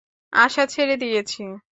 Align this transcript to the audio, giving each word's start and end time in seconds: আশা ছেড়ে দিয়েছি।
আশা 0.33 0.63
ছেড়ে 0.65 0.95
দিয়েছি। 0.97 1.41